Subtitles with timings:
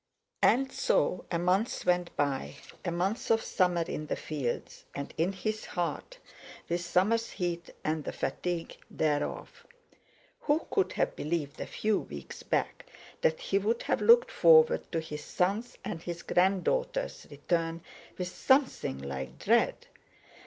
[0.41, 5.63] And so a month went by—a month of summer in the fields, and in his
[5.65, 6.17] heart,
[6.67, 9.67] with summer's heat and the fatigue thereof.
[10.39, 12.87] Who could have believed a few weeks back
[13.21, 17.83] that he would have looked forward to his son's and his grand daughter's return
[18.17, 19.85] with something like dread!